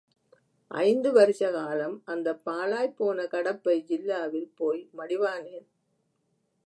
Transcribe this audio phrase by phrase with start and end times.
[0.71, 5.67] ஐந்து வருஷ காலம் அந்தப் பாழாய்ப் போன கடப்பை ஜில்லாவில் போய் மடிவானேன்?